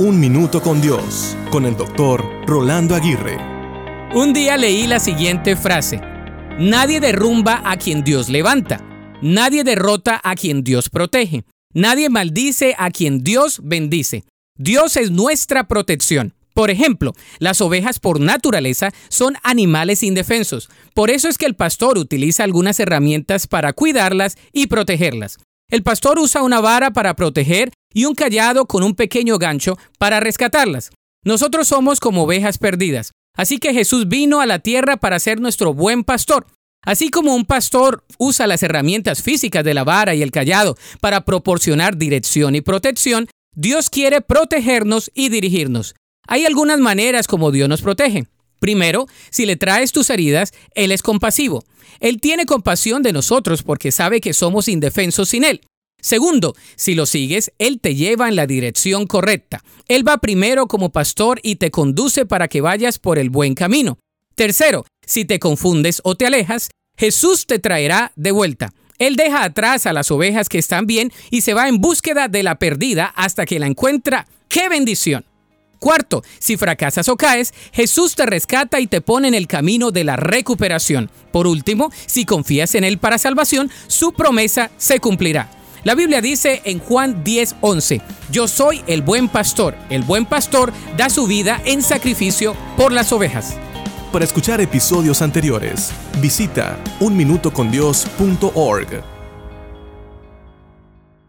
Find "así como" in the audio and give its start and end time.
36.82-37.34